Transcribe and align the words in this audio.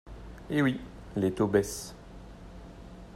Eh 0.49 0.63
oui, 0.63 0.79
les 1.15 1.31
taux 1.31 1.45
baissent 1.45 1.93